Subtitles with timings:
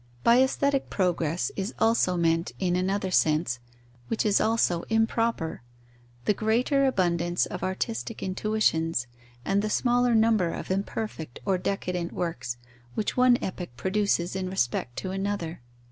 [0.23, 3.59] By aesthetic progress is also meant, in another sense,
[4.07, 5.61] which is also improper,
[6.25, 9.05] the greater abundance of artistic intuitions
[9.45, 12.57] and the smaller number of imperfect or decadent works
[12.95, 15.61] which one epoch produces in respect to another.